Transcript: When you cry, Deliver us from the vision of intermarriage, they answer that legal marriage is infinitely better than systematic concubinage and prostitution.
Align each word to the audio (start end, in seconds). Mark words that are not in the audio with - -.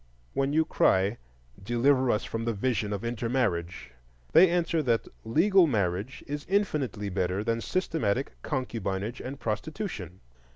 When 0.33 0.51
you 0.51 0.65
cry, 0.65 1.19
Deliver 1.61 2.09
us 2.09 2.23
from 2.23 2.43
the 2.45 2.53
vision 2.55 2.91
of 2.91 3.05
intermarriage, 3.05 3.91
they 4.31 4.49
answer 4.49 4.81
that 4.81 5.07
legal 5.23 5.67
marriage 5.67 6.23
is 6.25 6.43
infinitely 6.49 7.09
better 7.09 7.43
than 7.43 7.61
systematic 7.61 8.31
concubinage 8.41 9.21
and 9.21 9.39
prostitution. 9.39 10.21